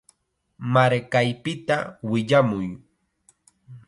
[0.73, 1.77] Markaypita
[2.09, 2.67] willamuy.